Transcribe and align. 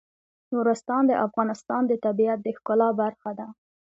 نورستان 0.53 1.03
د 1.07 1.13
افغانستان 1.27 1.81
د 1.87 1.93
طبیعت 2.05 2.39
د 2.43 2.47
ښکلا 2.57 2.89
برخه 3.01 3.31
ده. 3.39 3.47